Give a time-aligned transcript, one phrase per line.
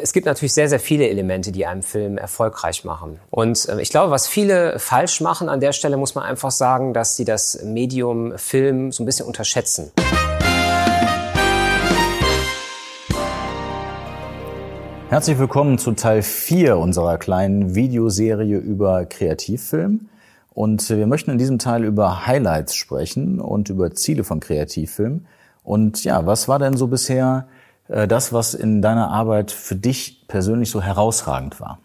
[0.00, 3.18] Es gibt natürlich sehr, sehr viele Elemente, die einen Film erfolgreich machen.
[3.30, 6.94] Und äh, ich glaube, was viele falsch machen an der Stelle, muss man einfach sagen,
[6.94, 9.90] dass sie das Medium Film so ein bisschen unterschätzen.
[15.08, 20.08] Herzlich willkommen zu Teil 4 unserer kleinen Videoserie über Kreativfilm.
[20.54, 25.26] Und wir möchten in diesem Teil über Highlights sprechen und über Ziele von Kreativfilm.
[25.64, 27.48] Und ja, was war denn so bisher
[27.88, 31.78] das, was in deiner Arbeit für dich persönlich so herausragend war?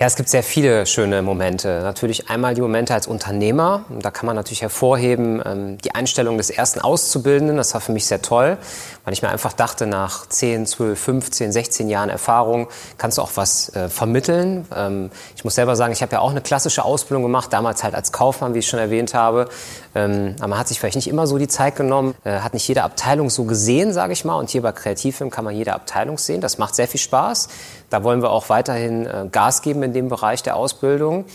[0.00, 1.80] Ja, es gibt sehr viele schöne Momente.
[1.82, 3.84] Natürlich einmal die Momente als Unternehmer.
[4.00, 7.58] Da kann man natürlich hervorheben ähm, die Einstellung des ersten Auszubildenden.
[7.58, 8.56] Das war für mich sehr toll,
[9.04, 13.32] weil ich mir einfach dachte, nach 10, 12, 15, 16 Jahren Erfahrung kannst du auch
[13.34, 14.66] was äh, vermitteln.
[14.74, 17.94] Ähm, ich muss selber sagen, ich habe ja auch eine klassische Ausbildung gemacht, damals halt
[17.94, 19.48] als Kaufmann, wie ich schon erwähnt habe.
[19.94, 22.66] Ähm, aber man hat sich vielleicht nicht immer so die Zeit genommen, äh, hat nicht
[22.66, 24.36] jede Abteilung so gesehen, sage ich mal.
[24.36, 26.40] Und hier bei Kreativfilm kann man jede Abteilung sehen.
[26.40, 27.48] Das macht sehr viel Spaß.
[27.92, 31.26] Da wollen wir auch weiterhin äh, Gas geben in dem Bereich der Ausbildung.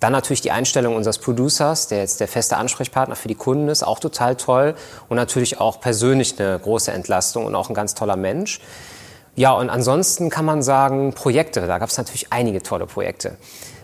[0.00, 3.82] Dann natürlich die Einstellung unseres Producers, der jetzt der feste Ansprechpartner für die Kunden ist,
[3.82, 4.74] auch total toll.
[5.08, 8.60] Und natürlich auch persönlich eine große Entlastung und auch ein ganz toller Mensch.
[9.34, 11.66] Ja, und ansonsten kann man sagen, Projekte.
[11.66, 13.36] Da gab es natürlich einige tolle Projekte.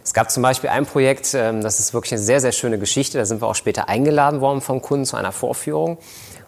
[0.02, 3.18] Es gab zum Beispiel ein Projekt, ähm, das ist wirklich eine sehr, sehr schöne Geschichte.
[3.18, 5.98] Da sind wir auch später eingeladen worden vom Kunden zu einer Vorführung.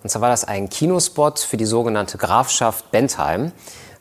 [0.02, 3.52] Und zwar war das ein Kinospot für die sogenannte Grafschaft Bentheim.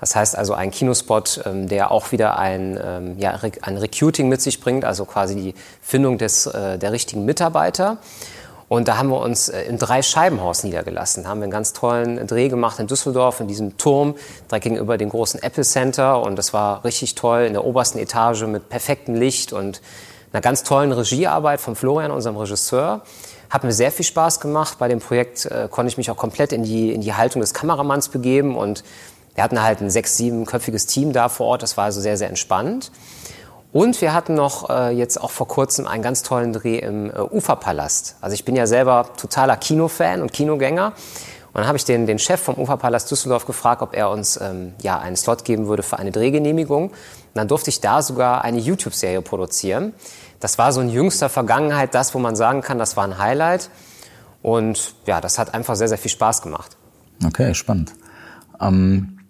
[0.04, 4.42] Das heißt also ein Kinospot, ähm, der auch wieder ein, ähm, ja, ein Recruiting mit
[4.42, 8.00] sich bringt, also quasi die Findung des, äh, der richtigen Mitarbeiter.
[8.68, 11.24] Und da haben wir uns äh, im Drei-Scheibenhaus niedergelassen.
[11.24, 14.16] Da haben wir einen ganz tollen Dreh gemacht in Düsseldorf, in diesem Turm,
[14.52, 16.22] direkt gegenüber dem großen Apple Center.
[16.22, 19.82] Und das war richtig toll in der obersten Etage mit perfektem Licht und
[20.34, 23.04] einer ganz tollen Regiearbeit von Florian, unserem Regisseur.
[23.50, 24.80] Hat mir sehr viel Spaß gemacht.
[24.80, 27.54] Bei dem Projekt äh, konnte ich mich auch komplett in die, in die Haltung des
[27.54, 28.84] Kameramanns begeben und
[29.36, 31.64] wir hatten halt ein sechs-, siebenköpfiges Team da vor Ort.
[31.64, 32.92] Das war also sehr, sehr entspannt.
[33.72, 37.20] Und wir hatten noch äh, jetzt auch vor kurzem einen ganz tollen Dreh im äh,
[37.20, 38.18] Uferpalast.
[38.22, 40.94] Also ich bin ja selber totaler Kinofan und Kinogänger.
[41.54, 44.74] Und dann habe ich den, den Chef vom Uferpalast Düsseldorf gefragt, ob er uns ähm,
[44.82, 46.90] ja, einen Slot geben würde für eine Drehgenehmigung.
[46.90, 46.96] Und
[47.34, 49.94] dann durfte ich da sogar eine YouTube-Serie produzieren.
[50.40, 53.72] Das war so in jüngster Vergangenheit das, wo man sagen kann, das war ein Highlight.
[54.44, 56.78] Und ja, das hat einfach sehr, sehr viel Spaß gemacht.
[57.26, 57.94] Okay, spannend.
[58.62, 59.23] Ähm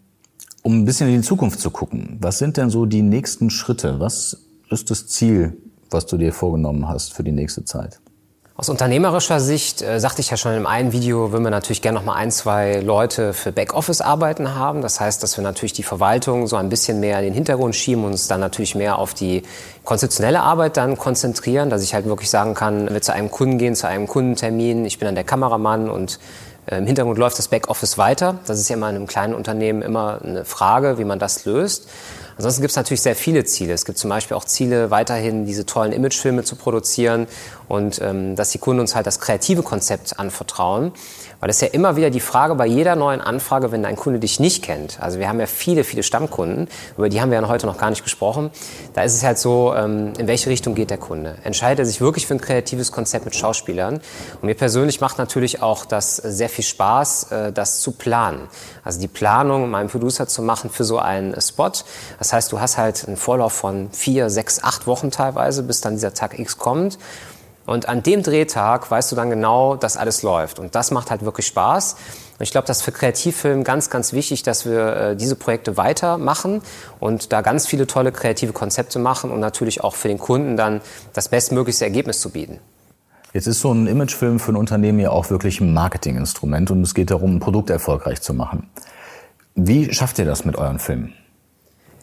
[0.64, 4.00] um ein bisschen in die Zukunft zu gucken, was sind denn so die nächsten Schritte?
[4.00, 4.38] Was
[4.72, 5.58] ist das Ziel,
[5.92, 8.00] was du dir vorgenommen hast für die nächste Zeit?
[8.56, 11.98] Aus unternehmerischer Sicht, äh, sagte ich ja schon in einem Video, würden wir natürlich gerne
[11.98, 14.84] noch mal ein, zwei Leute für Backoffice-Arbeiten haben.
[14.84, 18.04] Das heißt, dass wir natürlich die Verwaltung so ein bisschen mehr in den Hintergrund schieben
[18.04, 19.42] und uns dann natürlich mehr auf die
[19.84, 23.76] konzeptionelle Arbeit dann konzentrieren, dass ich halt wirklich sagen kann, wir zu einem Kunden gehen,
[23.76, 26.20] zu einem Kundentermin, ich bin dann der Kameramann und
[26.68, 28.40] Im Hintergrund läuft das Backoffice weiter.
[28.48, 31.90] Das ist ja immer in einem kleinen Unternehmen immer eine Frage, wie man das löst.
[32.38, 33.74] Ansonsten gibt es natürlich sehr viele Ziele.
[33.74, 37.28] Es gibt zum Beispiel auch Ziele, weiterhin diese tollen Imagefilme zu produzieren
[37.74, 40.92] und ähm, dass die Kunden uns halt das kreative Konzept anvertrauen.
[41.40, 44.40] Weil es ja immer wieder die Frage bei jeder neuen Anfrage, wenn ein Kunde dich
[44.40, 45.02] nicht kennt.
[45.02, 47.90] Also wir haben ja viele, viele Stammkunden, über die haben wir ja heute noch gar
[47.90, 48.52] nicht gesprochen.
[48.94, 51.36] Da ist es halt so, ähm, in welche Richtung geht der Kunde?
[51.44, 53.96] Entscheidet er sich wirklich für ein kreatives Konzept mit Schauspielern?
[53.96, 58.48] Und mir persönlich macht natürlich auch das sehr viel Spaß, äh, das zu planen.
[58.84, 61.72] Also die Planung, meinen Producer zu machen für so einen Spot.
[62.20, 65.96] Das heißt, du hast halt einen Vorlauf von vier, sechs, acht Wochen teilweise, bis dann
[65.96, 67.00] dieser Tag X kommt.
[67.66, 70.60] Und an dem Drehtag weißt du dann genau, dass alles läuft.
[70.60, 71.96] Und das macht halt wirklich Spaß.
[72.38, 75.78] Und ich glaube, das ist für Kreativfilm ganz, ganz wichtig, dass wir äh, diese Projekte
[75.78, 76.62] weitermachen
[77.00, 80.82] und da ganz viele tolle kreative Konzepte machen und natürlich auch für den Kunden dann
[81.14, 82.60] das bestmöglichste Ergebnis zu bieten.
[83.34, 86.94] Jetzt ist so ein Imagefilm für ein Unternehmen ja auch wirklich ein Marketinginstrument und es
[86.94, 88.70] geht darum, ein Produkt erfolgreich zu machen.
[89.56, 91.14] Wie schafft ihr das mit euren Filmen?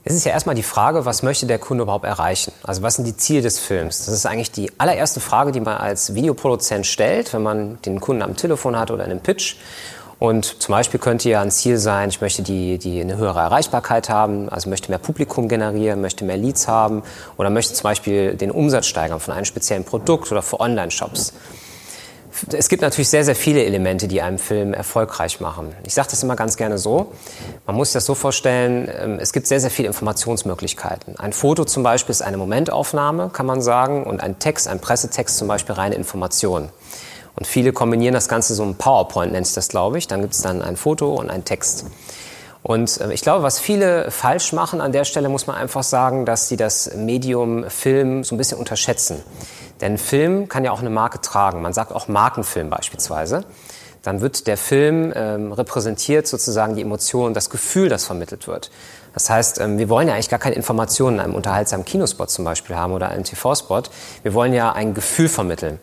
[0.03, 2.53] Es ist ja erstmal die Frage, was möchte der Kunde überhaupt erreichen?
[2.63, 4.07] Also was sind die Ziele des Films?
[4.07, 8.23] Das ist eigentlich die allererste Frage, die man als Videoproduzent stellt, wenn man den Kunden
[8.23, 9.57] am Telefon hat oder in einem Pitch.
[10.19, 14.09] Und zum Beispiel könnte ja ein Ziel sein, ich möchte die, die eine höhere Erreichbarkeit
[14.09, 17.03] haben, also möchte mehr Publikum generieren, möchte mehr Leads haben
[17.37, 21.35] oder möchte zum Beispiel den Umsatz steigern von einem speziellen Produkt oder für Online-Shops.
[22.53, 25.75] Es gibt natürlich sehr, sehr viele Elemente, die einen Film erfolgreich machen.
[25.85, 27.13] Ich sage das immer ganz gerne so.
[27.67, 31.19] Man muss sich das so vorstellen, ähm, es gibt sehr, sehr viele Informationsmöglichkeiten.
[31.19, 35.37] Ein Foto zum Beispiel ist eine Momentaufnahme, kann man sagen, und ein Text, ein Pressetext
[35.39, 36.71] zum Beispiel reine Information.
[37.37, 40.09] Und viele kombinieren das Ganze so ein PowerPoint, nennt sich das, glaube ich.
[40.09, 41.85] Dann gibt es dann ein Foto und ein Text.
[42.63, 46.27] Und äh, ich glaube, was viele falsch machen an der Stelle, muss man einfach sagen,
[46.27, 49.23] dass sie das Medium Film so ein bisschen unterschätzen.
[49.81, 51.63] Denn Film kann ja auch eine Marke tragen.
[51.63, 53.45] Man sagt auch Markenfilm beispielsweise.
[54.03, 58.71] Dann wird der Film ähm, repräsentiert sozusagen die Emotion, das Gefühl, das vermittelt wird.
[59.13, 62.45] Das heißt, ähm, wir wollen ja eigentlich gar keine Informationen in einem unterhaltsamen Kinospot zum
[62.45, 63.83] Beispiel haben oder einem TV-Spot.
[64.23, 65.79] Wir wollen ja ein Gefühl vermitteln.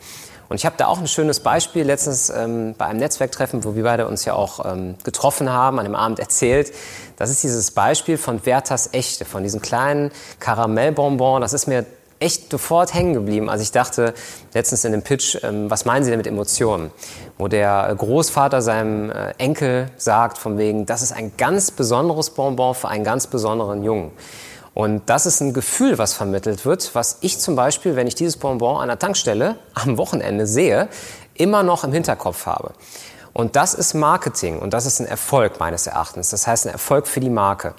[0.49, 3.83] Und ich habe da auch ein schönes Beispiel letztens ähm, bei einem Netzwerktreffen, wo wir
[3.83, 6.71] beide uns ja auch ähm, getroffen haben, an dem Abend erzählt.
[7.17, 11.41] Das ist dieses Beispiel von Werthers Echte, von diesem kleinen Karamellbonbon.
[11.41, 11.85] Das ist mir
[12.19, 14.13] echt sofort hängen geblieben, als ich dachte,
[14.53, 16.91] letztens in dem Pitch, ähm, was meinen Sie denn mit Emotionen?
[17.37, 22.73] Wo der Großvater seinem äh, Enkel sagt, von wegen, das ist ein ganz besonderes Bonbon
[22.73, 24.11] für einen ganz besonderen Jungen.
[24.73, 28.37] Und das ist ein Gefühl, was vermittelt wird, was ich zum Beispiel, wenn ich dieses
[28.37, 30.87] Bonbon an der Tankstelle am Wochenende sehe,
[31.33, 32.73] immer noch im Hinterkopf habe.
[33.37, 36.31] Und das ist Marketing und das ist ein Erfolg meines Erachtens.
[36.31, 37.75] Das heißt ein Erfolg für die Marke.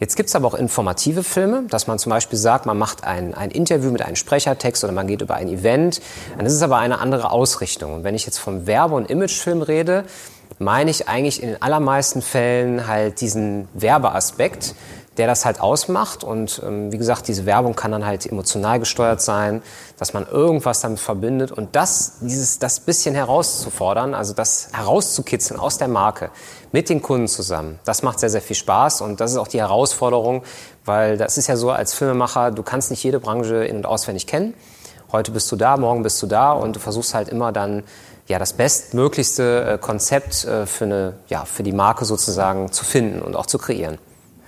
[0.00, 3.50] Jetzt gibt's aber auch informative Filme, dass man zum Beispiel sagt, man macht ein, ein
[3.50, 6.00] Interview mit einem Sprechertext oder man geht über ein Event.
[6.38, 7.92] Dann ist es aber eine andere Ausrichtung.
[7.92, 10.06] Und wenn ich jetzt vom Werbe- und Imagefilm rede,
[10.58, 14.74] meine ich eigentlich in den allermeisten Fällen halt diesen Werbeaspekt,
[15.18, 16.24] der das halt ausmacht.
[16.24, 19.62] Und ähm, wie gesagt, diese Werbung kann dann halt emotional gesteuert sein,
[19.98, 21.52] dass man irgendwas damit verbindet.
[21.52, 26.30] Und das, dieses, das bisschen herauszufordern, also das herauszukitzeln aus der Marke
[26.72, 29.02] mit den Kunden zusammen, das macht sehr, sehr viel Spaß.
[29.02, 30.42] Und das ist auch die Herausforderung,
[30.84, 34.26] weil das ist ja so als Filmemacher, du kannst nicht jede Branche in- und auswendig
[34.26, 34.54] kennen.
[35.12, 37.82] Heute bist du da, morgen bist du da und du versuchst halt immer dann
[38.28, 43.20] ja, das bestmöglichste äh, Konzept äh, für, eine, ja, für die Marke sozusagen zu finden
[43.20, 43.98] und auch zu kreieren.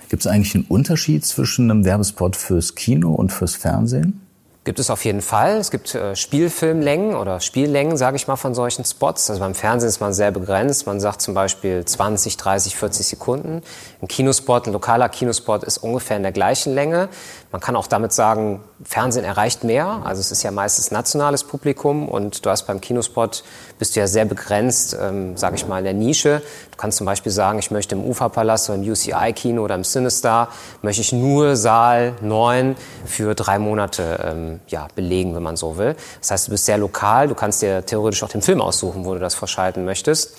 [0.09, 4.24] Gibt es eigentlich einen Unterschied zwischen einem Werbespot fürs Kino und fürs Fernsehen?
[4.65, 5.57] Gibt es auf jeden Fall.
[5.57, 9.29] Es gibt äh, Spielfilmlängen oder Spiellängen, sage ich mal, von solchen Spots.
[9.29, 10.87] Also beim Fernsehen ist man sehr begrenzt.
[10.87, 13.61] Man sagt zum Beispiel 20, 30, 40 Sekunden.
[14.01, 17.09] Ein Kinospot, ein lokaler Kinospot ist ungefähr in der gleichen Länge.
[17.51, 20.01] Man kann auch damit sagen, Fernsehen erreicht mehr.
[20.03, 23.43] Also es ist ja meistens nationales Publikum und du hast beim Kinospot,
[23.77, 26.41] bist du ja sehr begrenzt, ähm, sage ich mal, in der Nische.
[26.71, 30.49] Du kannst zum Beispiel sagen, ich möchte im Uferpalast oder im UCI-Kino oder im Cinestar,
[30.81, 32.75] möchte ich nur Saal 9
[33.05, 35.95] für drei Monate ähm, ja, belegen, wenn man so will.
[36.19, 39.13] Das heißt, du bist sehr lokal, du kannst dir theoretisch auch den Film aussuchen, wo
[39.13, 40.35] du das verschalten möchtest.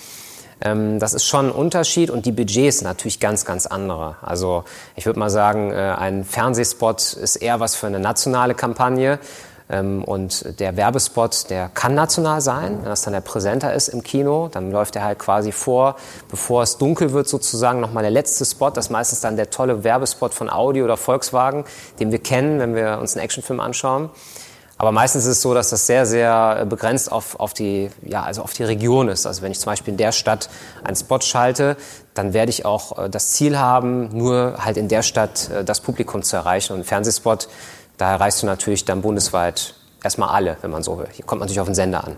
[0.61, 4.17] Ähm, das ist schon ein Unterschied und die Budgets sind natürlich ganz, ganz andere.
[4.23, 4.65] Also
[4.95, 9.19] ich würde mal sagen, äh, ein Fernsehspot ist eher was für eine nationale Kampagne.
[9.69, 14.03] Ähm, und der Werbespot, der kann national sein, wenn das dann der Präsenter ist im
[14.03, 15.97] Kino, dann läuft er halt quasi vor,
[16.31, 19.83] bevor es dunkel wird sozusagen, nochmal der letzte Spot, das ist meistens dann der tolle
[19.83, 21.65] Werbespot von Audi oder Volkswagen,
[21.99, 24.11] den wir kennen, wenn wir uns einen Actionfilm anschauen.
[24.79, 28.43] Aber meistens ist es so, dass das sehr, sehr begrenzt auf, auf, die, ja, also
[28.43, 29.27] auf die Region ist.
[29.27, 30.51] Also wenn ich zum Beispiel in der Stadt
[30.85, 31.79] einen Spot schalte,
[32.13, 35.81] dann werde ich auch äh, das Ziel haben, nur halt in der Stadt äh, das
[35.81, 36.75] Publikum zu erreichen.
[36.75, 37.49] Und ein Fernsehspot
[37.97, 41.07] da erreichst du natürlich dann bundesweit erstmal alle, wenn man so will.
[41.13, 42.13] Hier kommt man natürlich auf den Sender an.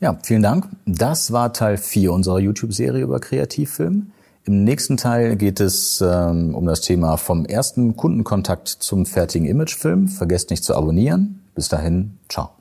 [0.00, 0.68] Ja, vielen Dank.
[0.84, 4.12] Das war Teil 4 unserer YouTube-Serie über Kreativfilm.
[4.44, 10.06] Im nächsten Teil geht es ähm, um das Thema vom ersten Kundenkontakt zum fertigen Imagefilm.
[10.06, 11.42] Vergesst nicht zu abonnieren.
[11.54, 12.55] Bis dahin, ciao.